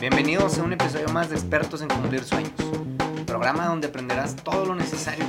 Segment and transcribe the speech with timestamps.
[0.00, 2.54] Bienvenidos a un episodio más de Expertos en Cumplir Sueños,
[3.26, 5.26] programa donde aprenderás todo lo necesario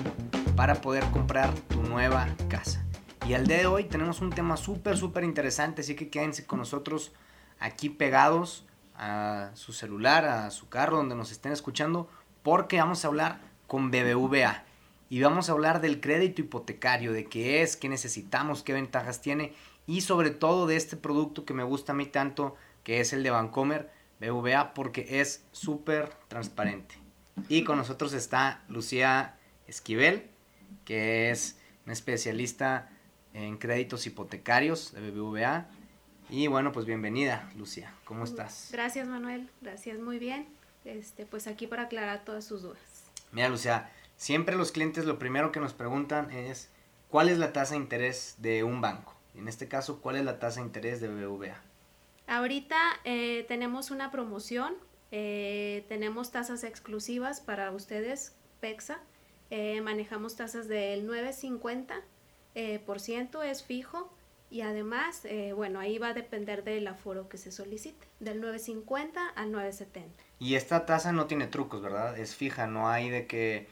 [0.55, 2.85] para poder comprar tu nueva casa.
[3.27, 6.59] Y al día de hoy tenemos un tema súper, súper interesante, así que quédense con
[6.59, 7.11] nosotros
[7.59, 8.65] aquí pegados
[8.95, 12.09] a su celular, a su carro, donde nos estén escuchando,
[12.41, 14.63] porque vamos a hablar con BBVA.
[15.09, 19.53] Y vamos a hablar del crédito hipotecario, de qué es, qué necesitamos, qué ventajas tiene
[19.85, 23.21] y sobre todo de este producto que me gusta a mí tanto, que es el
[23.23, 26.95] de Bancomer BVA, porque es súper transparente.
[27.49, 30.29] Y con nosotros está Lucía Esquivel,
[30.85, 32.89] que es una especialista
[33.33, 35.67] en créditos hipotecarios de BBVA.
[36.29, 37.93] Y bueno, pues bienvenida, Lucía.
[38.05, 38.69] ¿Cómo estás?
[38.71, 39.49] Gracias, Manuel.
[39.61, 40.47] Gracias, muy bien.
[40.85, 42.79] Este, pues aquí para aclarar todas sus dudas.
[43.31, 46.69] Mira, Lucía, siempre los clientes lo primero que nos preguntan es
[47.09, 49.15] ¿cuál es la tasa de interés de un banco?
[49.35, 51.61] En este caso, ¿cuál es la tasa de interés de BBVA?
[52.31, 54.73] Ahorita eh, tenemos una promoción,
[55.11, 59.01] eh, tenemos tasas exclusivas para ustedes, PEXA.
[59.49, 64.09] Eh, manejamos tasas del 9.50 por ciento, es fijo.
[64.49, 69.51] Y además, bueno, ahí va a depender del aforo que se solicite, del 9.50 al
[69.51, 70.03] 9.70.
[70.39, 72.17] Y esta tasa no tiene trucos, ¿verdad?
[72.17, 73.67] Es fija, no hay de que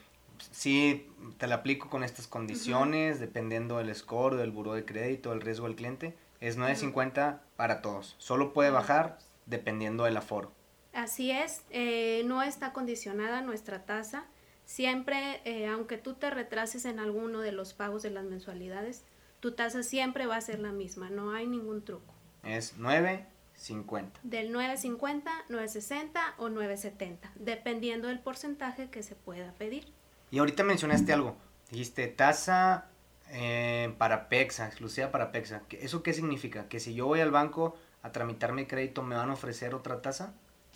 [0.52, 1.08] sí
[1.38, 5.68] te la aplico con estas condiciones, dependiendo del score, del buro de crédito, del riesgo
[5.68, 6.14] del cliente.
[6.42, 8.16] Es 9.50 para todos.
[8.18, 10.52] Solo puede bajar dependiendo del aforo.
[10.94, 14.26] Así es, eh, no está condicionada nuestra tasa.
[14.66, 19.04] Siempre, eh, aunque tú te retrases en alguno de los pagos de las mensualidades,
[19.40, 22.14] tu tasa siempre va a ser la misma, no hay ningún truco.
[22.44, 24.12] Es 9.50.
[24.23, 29.92] Del 9.50, 9.60 o 9.70, dependiendo del porcentaje que se pueda pedir.
[30.32, 31.36] Y ahorita mencionaste algo,
[31.72, 32.90] dijiste tasa
[33.32, 35.62] eh, para PEXA, exclusiva para PEXA.
[35.72, 36.68] ¿Eso qué significa?
[36.68, 40.02] ¿Que si yo voy al banco a tramitar mi crédito me van a ofrecer otra
[40.02, 40.34] tasa?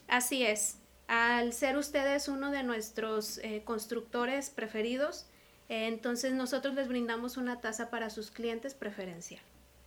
[0.07, 0.77] Así es.
[1.07, 5.25] Al ser ustedes uno de nuestros eh, constructores preferidos,
[5.69, 9.41] eh, entonces nosotros les brindamos una tasa para sus clientes preferencial.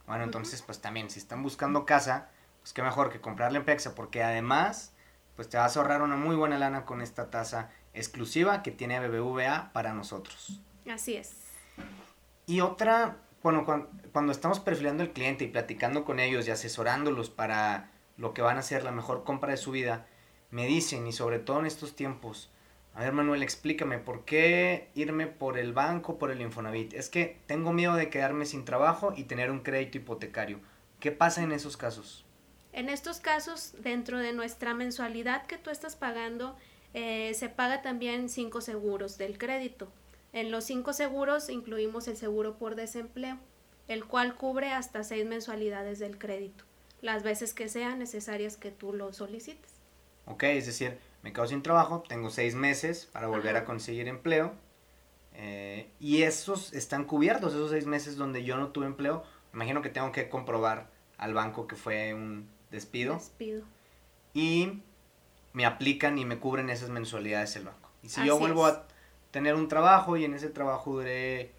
[0.07, 2.29] Bueno, entonces pues también si están buscando casa,
[2.61, 4.93] pues qué mejor que comprarle en PEXA, porque además
[5.37, 9.07] pues te vas a ahorrar una muy buena lana con esta tasa exclusiva que tiene
[9.07, 10.61] BBVA para nosotros.
[10.89, 11.46] Así es.
[12.49, 17.91] Y otra, bueno, cuando, estamos perfilando el cliente y platicando con ellos y asesorándolos para
[18.17, 20.07] lo que van a ser la mejor compra de su vida,
[20.53, 22.49] me dicen, y sobre todo en estos tiempos,
[22.95, 26.95] a ver Manuel, explícame, ¿por qué irme por el banco, por el Infonavit?
[26.95, 30.61] Es que tengo miedo de quedarme sin trabajo y tener un crédito hipotecario.
[31.01, 32.25] ¿Qué pasa en esos casos?
[32.73, 36.57] En estos casos, dentro de nuestra mensualidad que tú estás pagando,
[36.95, 39.91] eh, se paga también cinco seguros del crédito.
[40.37, 43.39] En los cinco seguros incluimos el seguro por desempleo,
[43.89, 46.63] el cual cubre hasta seis mensualidades del crédito,
[47.01, 49.73] las veces que sean necesarias que tú lo solicites.
[50.27, 54.53] Ok, es decir, me quedo sin trabajo, tengo seis meses para volver a conseguir empleo.
[55.33, 59.25] Eh, y esos están cubiertos, esos seis meses donde yo no tuve empleo.
[59.55, 63.15] imagino que tengo que comprobar al banco que fue un despido.
[63.15, 63.63] Despido.
[64.35, 64.83] Y
[65.55, 67.89] me aplican y me cubren esas mensualidades el banco.
[68.03, 68.87] Y si yo vuelvo a
[69.37, 71.53] tener un trabajo y en ese trabajo duré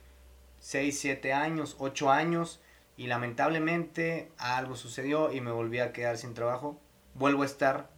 [0.62, 2.60] 6, 7 años, 8 años
[2.98, 6.82] y lamentablemente algo sucedió y me volví a quedar sin trabajo,
[7.14, 7.92] vuelvo a estar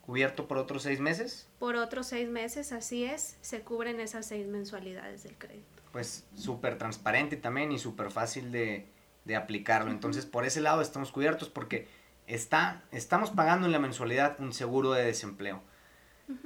[0.00, 1.46] cubierto por otros 6 meses.
[1.58, 5.82] Por otros 6 meses, así es, se cubren esas 6 mensualidades del crédito.
[5.92, 8.86] Pues súper transparente también y súper fácil de,
[9.26, 9.90] de aplicarlo.
[9.90, 11.86] Entonces por ese lado estamos cubiertos porque
[12.26, 15.60] está, estamos pagando en la mensualidad un seguro de desempleo.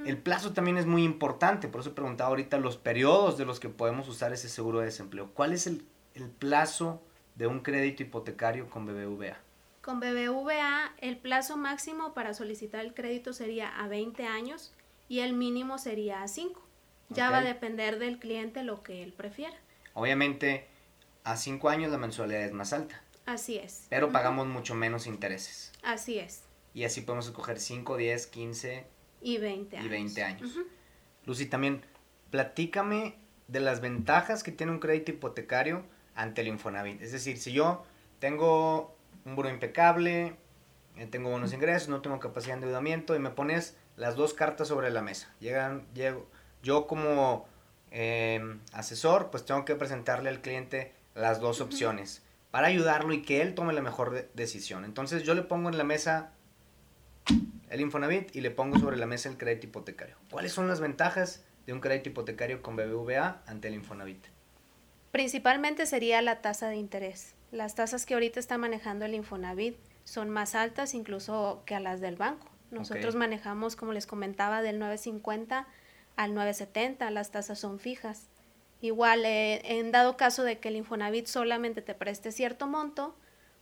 [0.05, 3.59] El plazo también es muy importante, por eso he preguntado ahorita los periodos de los
[3.59, 5.31] que podemos usar ese seguro de desempleo.
[5.33, 5.85] ¿Cuál es el,
[6.39, 7.01] plazo
[7.35, 9.37] de un crédito hipotecario con BBVA?
[9.81, 14.73] Con BBVA el plazo máximo para solicitar el crédito sería a 20 años
[15.07, 16.59] y el mínimo sería a 5.
[17.09, 19.55] Ya va a depender del cliente lo que él prefiera.
[19.93, 20.67] Obviamente
[21.23, 23.01] a 5 años la mensualidad es más alta.
[23.25, 23.85] Así es.
[23.89, 25.71] Pero pagamos mucho menos intereses.
[25.83, 26.43] Así es.
[26.73, 29.85] Y así podemos escoger 5, 10, 15 y 20 años.
[29.85, 30.59] Y 20 años.
[31.25, 31.81] Lucy, también
[32.29, 33.15] platícame
[33.47, 35.83] de las ventajas que tiene un crédito hipotecario
[36.15, 37.01] ante el Infonavit.
[37.01, 37.83] Es decir, si yo
[38.19, 40.35] tengo un buro impecable,
[40.97, 44.67] eh, tengo buenos ingresos, no tengo capacidad de endeudamiento y me pones las dos cartas
[44.67, 45.33] sobre la mesa.
[45.39, 46.27] Llegan, llego,
[46.63, 47.47] yo como
[47.91, 53.41] em, asesor, pues tengo que presentarle al cliente las dos opciones para ayudarlo y que
[53.41, 54.85] él tome la mejor decisión.
[54.85, 56.31] Entonces yo le pongo en la mesa
[57.69, 60.15] el Infonavit y le pongo sobre la mesa el crédito hipotecario.
[60.31, 64.25] ¿Cuáles son las ventajas de un crédito hipotecario con BBVA ante el Infonavit?
[65.11, 67.35] Principalmente sería la tasa de interés.
[67.51, 72.01] Las tasas que ahorita está manejando el Infonavit son más altas incluso que a las
[72.01, 72.49] del banco.
[72.71, 75.67] Nosotros manejamos, como les comentaba, del 950
[76.17, 78.27] al 970, las tasas son fijas.
[78.81, 83.15] Igual, eh, en dado caso de que el Infonavit solamente te preste cierto monto,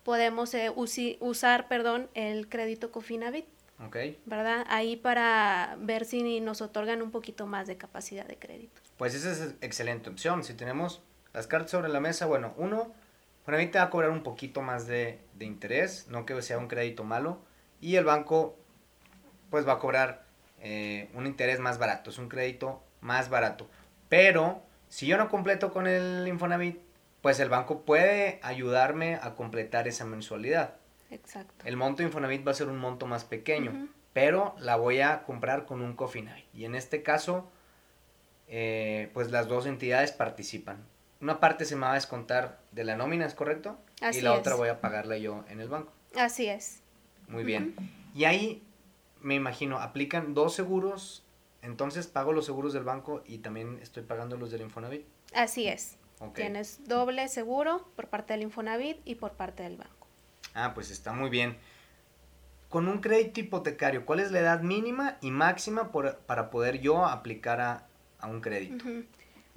[0.04, 0.72] podemos eh,
[1.20, 3.46] usar perdón, el crédito Cofinavit.
[3.88, 4.22] Okay.
[4.26, 4.66] ¿Verdad?
[4.70, 8.82] Ahí para ver si nos otorgan un poquito más de capacidad de crédito.
[8.98, 10.44] Pues esa es excelente opción.
[10.44, 11.02] Si tenemos
[11.34, 12.94] las cartas sobre la mesa, bueno, uno,
[13.42, 16.70] Infonavit te va a cobrar un poquito más de, de interés, no que sea un
[16.70, 17.40] crédito malo,
[17.82, 18.58] y el banco
[19.50, 20.24] pues va a cobrar
[20.62, 23.70] eh, un interés más barato, es un crédito más barato.
[24.10, 26.80] Pero si yo no completo con el Infonavit,
[27.22, 30.76] pues el banco puede ayudarme a completar esa mensualidad.
[31.16, 31.66] Exacto.
[31.66, 35.66] El monto Infonavit va a ser un monto más pequeño, pero la voy a comprar
[35.66, 36.46] con un Cofinavit.
[36.54, 37.50] Y en este caso,
[38.48, 40.86] eh, pues las dos entidades participan.
[41.22, 43.78] Una parte se me va a descontar de la nómina, ¿es correcto?
[44.02, 45.92] Así y la otra voy a pagarla yo en el banco.
[46.16, 46.82] Así es.
[47.28, 47.76] Muy bien.
[48.14, 48.64] Y ahí
[49.22, 51.24] me imagino, aplican dos seguros,
[51.62, 55.06] entonces pago los seguros del banco y también estoy pagando los del Infonavit.
[55.34, 55.98] Así es.
[56.34, 60.05] Tienes doble seguro por parte del Infonavit y por parte del banco.
[60.56, 61.58] Ah, pues está muy bien.
[62.70, 67.62] Con un crédito hipotecario, ¿cuál es la edad mínima y máxima para poder yo aplicar
[67.62, 67.88] a,
[68.28, 68.84] un crédito?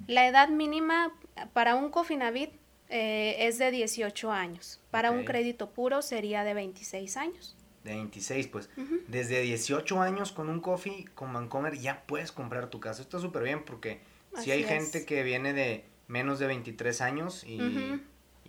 [0.05, 1.11] La edad mínima
[1.53, 2.51] para un Cofinavit
[2.89, 4.79] eh, es de 18 años.
[4.91, 8.69] Para un crédito puro sería de 26 años de 26, pues
[9.07, 13.01] desde 18 años con un coffee con Vancomer ya puedes comprar tu casa.
[13.01, 13.99] Está súper bien porque
[14.37, 17.59] si hay gente que viene de menos de 23 años y,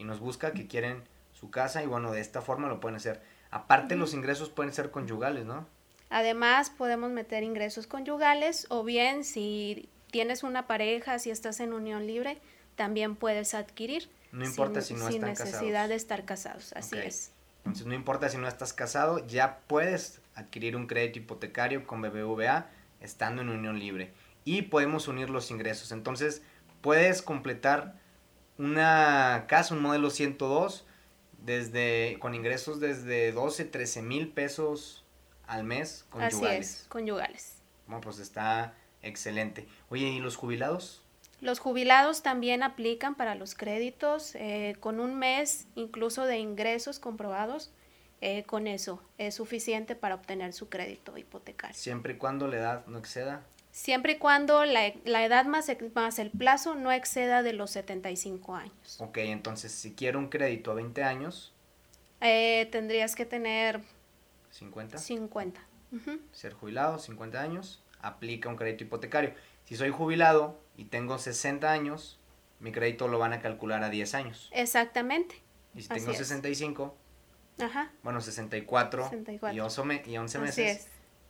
[0.05, 1.03] nos busca que quieren
[1.41, 3.23] su casa y bueno, de esta forma lo pueden hacer.
[3.51, 5.67] Aparte los ingresos pueden ser conyugales, ¿no?
[6.11, 12.07] Además podemos meter ingresos conyugales o bien si tienes una pareja, si estás en unión
[12.07, 12.39] libre,
[12.77, 14.11] también puedes adquirir.
[14.33, 17.33] No importa si no sin necesidad de estar casados, así es.
[17.59, 22.67] Entonces no importa si no estás casado, ya puedes adquirir un crédito hipotecario con BBVA
[23.01, 24.13] estando en unión libre.
[24.45, 25.93] Y podemos unir los ingresos.
[25.93, 26.43] Entonces
[26.81, 27.99] puedes completar
[28.59, 30.87] una casa, un modelo 102,
[31.45, 35.05] desde, con ingresos desde 12, 13 mil pesos
[35.47, 36.43] al mes conyugales.
[36.43, 37.55] Así es, conyugales.
[37.87, 39.67] Bueno, pues está excelente.
[39.89, 41.03] Oye, ¿y los jubilados?
[41.41, 47.73] Los jubilados también aplican para los créditos eh, con un mes incluso de ingresos comprobados.
[48.23, 51.75] Eh, con eso es suficiente para obtener su crédito hipotecario.
[51.75, 53.47] Siempre y cuando la edad no exceda.
[53.73, 58.97] Siempre y cuando la, edad más, más el plazo no exceda de los 75 años.
[58.99, 61.55] Ok, entonces si quiero un crédito a 20 años.
[62.21, 63.81] Eh, tendrías que tener...
[64.51, 64.99] 50.
[64.99, 65.61] 50.
[66.33, 69.35] Ser jubilado, 50 años, aplica un crédito hipotecario.
[69.65, 72.19] Si soy jubilado y tengo 60 años,
[72.59, 74.51] mi crédito lo van a calcular a 10 años.
[74.53, 75.37] Exactamente.
[75.75, 76.97] Y si tengo 65,
[77.61, 77.93] Ajá.
[78.03, 79.11] bueno, 64,
[79.53, 80.89] Y, 11, meses,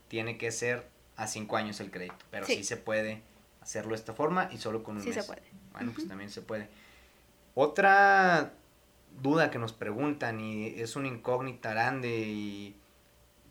[0.09, 0.89] tiene que ser
[1.21, 2.17] a 5 años el crédito.
[2.31, 2.65] Pero sí.
[2.65, 3.23] se puede
[3.61, 5.15] hacerlo de esta forma y solo con un mes.
[5.15, 5.43] Sí se puede.
[5.73, 6.69] Bueno, pues también se puede.
[7.55, 8.55] Otra
[9.23, 12.77] duda que nos preguntan y es una incógnita grande y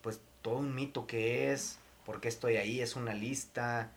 [0.01, 2.81] pues todo un mito que es, ¿por qué estoy ahí?
[2.81, 3.91] Es una lista,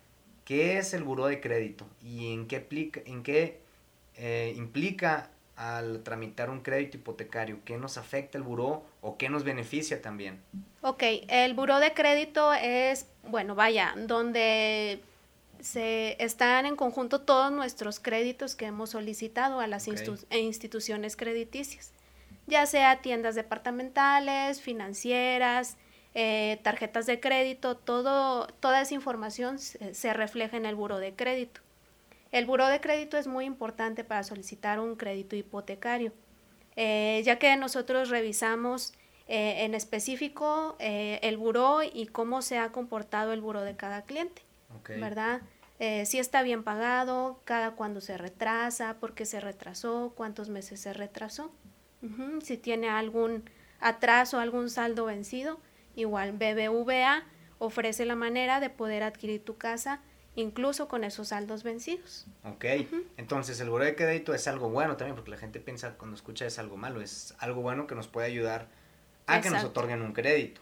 [0.44, 2.66] ¿Qué es el buró de crédito y en qué,
[3.06, 3.60] en qué
[4.16, 7.60] eh, implica al tramitar un crédito hipotecario?
[7.64, 10.42] ¿Qué nos afecta el buró o qué nos beneficia también?
[10.80, 15.02] Ok, el buró de crédito es, bueno, vaya, donde
[15.60, 21.92] se están en conjunto todos nuestros créditos que hemos solicitado a las instituciones crediticias,
[22.46, 25.76] ya sea tiendas departamentales, financieras,
[26.14, 31.61] eh, tarjetas de crédito, todo, toda esa información se, refleja en el buro de crédito.
[32.32, 36.12] El buro de crédito es muy importante para solicitar un crédito hipotecario,
[36.76, 38.94] eh, ya que nosotros revisamos
[39.28, 44.42] eh, en específico el buro y cómo se ha comportado el buro de cada cliente,
[44.88, 45.42] ¿verdad?
[46.04, 50.92] si está bien pagado, cada cuándo se retrasa, por qué se retrasó, cuántos meses se
[50.92, 51.52] retrasó,
[52.42, 55.58] si tiene algún atraso, algún saldo vencido,
[55.94, 57.24] Igual BBVA
[57.58, 60.00] ofrece la manera de poder adquirir tu casa
[60.34, 62.26] incluso con esos saldos vencidos.
[62.44, 62.64] Ok,
[63.16, 66.46] entonces el buro de crédito es algo bueno también, porque la gente piensa cuando escucha
[66.46, 68.68] es algo malo, es algo bueno que nos puede ayudar
[69.26, 70.60] a que nos otorguen un crédito.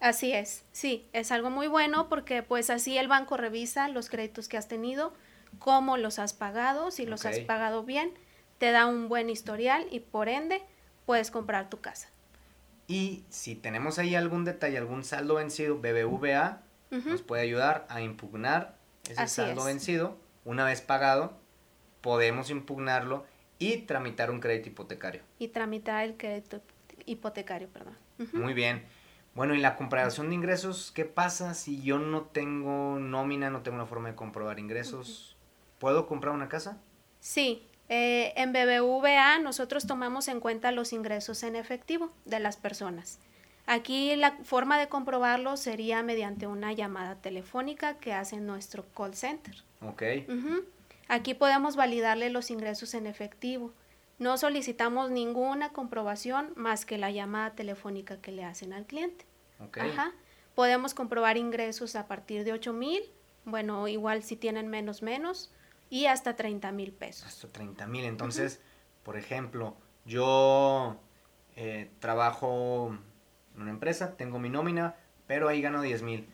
[0.00, 4.48] Así es, sí, es algo muy bueno porque pues así el banco revisa los créditos
[4.48, 5.12] que has tenido,
[5.58, 8.12] cómo los has pagado, si los has pagado bien,
[8.58, 10.62] te da un buen historial y por ende
[11.04, 12.08] puedes comprar tu casa.
[12.86, 18.77] Y si tenemos ahí algún detalle, algún saldo vencido, BBVA nos puede ayudar a impugnar
[19.08, 20.16] ese saldo vencido.
[20.44, 21.36] Una vez pagado,
[22.00, 23.26] podemos impugnarlo
[23.58, 25.22] y tramitar un crédito hipotecario.
[25.38, 26.60] Y tramitar el crédito
[27.06, 27.96] hipotecario, perdón.
[28.32, 28.84] Muy bien.
[29.34, 33.76] Bueno, y la comprobación de ingresos, ¿qué pasa si yo no tengo nómina, no tengo
[33.76, 35.36] una forma de comprobar ingresos?
[35.78, 36.78] ¿Puedo comprar una casa?
[37.20, 43.20] Sí, eh, en BBVA nosotros tomamos en cuenta los ingresos en efectivo de las personas.
[43.70, 49.62] Aquí la forma de comprobarlo sería mediante una llamada telefónica que hace nuestro call center.
[49.82, 50.02] Ok.
[51.06, 53.74] Aquí podemos validarle los ingresos en efectivo.
[54.18, 59.26] No solicitamos ninguna comprobación más que la llamada telefónica que le hacen al cliente.
[59.60, 59.90] Okay.
[59.90, 60.14] Ajá.
[60.54, 63.02] Podemos comprobar ingresos a partir de 8 mil,
[63.44, 65.52] bueno, igual si tienen menos, menos,
[65.90, 67.26] y hasta 30 mil pesos.
[67.26, 68.06] Hasta 30 mil.
[68.06, 68.62] Entonces,
[69.02, 70.96] por ejemplo, yo
[71.54, 72.96] eh, trabajo
[73.58, 74.94] en una empresa, tengo mi nómina,
[75.26, 76.28] pero ahí gano 10 mil.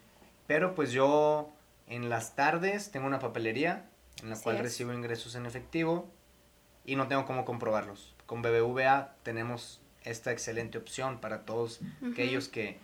[0.47, 1.50] Pero pues yo
[1.88, 3.88] en las tardes tengo una papelería
[4.23, 6.11] en la cual recibo ingresos en efectivo
[6.85, 8.14] y no tengo cómo comprobarlos.
[8.26, 11.81] Con BBVA tenemos esta excelente opción para todos
[12.12, 12.78] aquellos que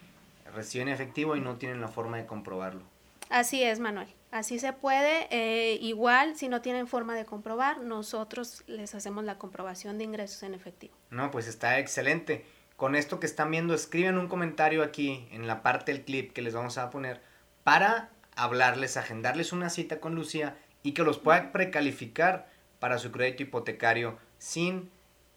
[0.54, 2.82] reciben efectivo y no tienen la forma de comprobarlo.
[3.28, 4.08] Así es, Manuel.
[4.30, 5.28] Así se puede.
[5.30, 10.42] Eh, igual, si no tienen forma de comprobar, nosotros les hacemos la comprobación de ingresos
[10.42, 10.94] en efectivo.
[11.10, 12.44] No, pues está excelente.
[12.80, 16.40] Con esto que están viendo, escriben un comentario aquí en la parte del clip que
[16.40, 17.20] les vamos a poner
[17.62, 23.42] para hablarles, agendarles una cita con Lucía y que los pueda precalificar para su crédito
[23.42, 24.90] hipotecario sin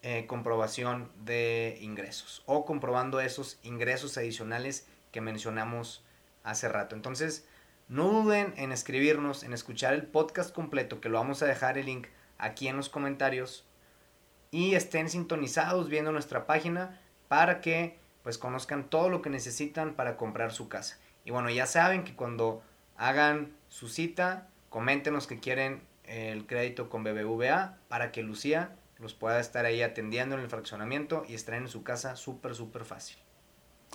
[0.03, 6.01] eh, comprobación de ingresos o comprobando esos ingresos adicionales que mencionamos
[6.43, 6.95] hace rato.
[6.95, 7.45] Entonces,
[7.89, 11.88] no duden en escribirnos, en escuchar el podcast completo, que lo vamos a dejar el
[11.88, 12.07] link
[12.38, 13.67] aquí en los comentarios.
[14.50, 17.01] Y estén sintonizados viendo nuestra página
[17.33, 20.99] para que pues conozcan todo lo que necesitan para comprar su casa.
[21.25, 22.61] Y bueno, ya saben que cuando
[22.95, 29.39] hagan su cita, coméntenos que quieren el crédito con BBVA para que Lucía los pueda
[29.39, 33.17] estar ahí atendiendo en el fraccionamiento y estar en su casa súper, súper fácil.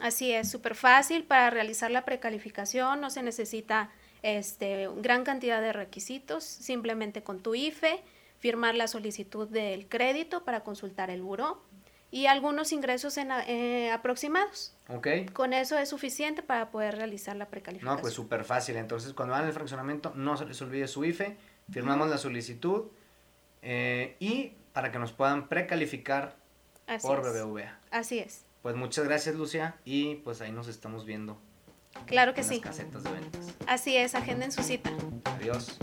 [0.02, 3.92] Así es, súper fácil para realizar la precalificación, no se necesita
[4.23, 8.02] este, gran cantidad de requisitos, simplemente con tu IFE,
[8.40, 11.62] firmar la solicitud del crédito para consultar el buro
[12.11, 14.75] y algunos ingresos en, eh, aproximados.
[14.88, 15.09] Ok.
[15.33, 17.97] Con eso es suficiente para poder realizar la precalificación.
[17.97, 18.77] No, pues súper fácil.
[18.77, 21.37] Entonces, cuando van al fraccionamiento, no se les olvide su IFE,
[21.71, 22.87] firmamos la solicitud
[23.62, 26.37] eh, y para que nos puedan precalificar
[27.03, 27.79] por BBVA.
[27.91, 28.45] Así es.
[28.62, 31.38] Pues muchas gracias, Lucia, y pues ahí nos estamos viendo.
[32.07, 32.57] Claro que sí.
[32.57, 33.55] Las casetas de ventas.
[33.67, 34.91] Así es, agenden su cita.
[35.25, 35.79] Adiós.